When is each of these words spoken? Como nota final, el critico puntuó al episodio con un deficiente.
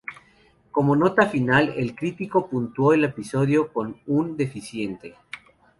Como 0.71 0.95
nota 0.95 1.27
final, 1.27 1.75
el 1.77 1.93
critico 1.93 2.47
puntuó 2.49 2.93
al 2.93 3.03
episodio 3.03 3.71
con 3.71 3.97
un 4.07 4.35
deficiente. 4.35 5.13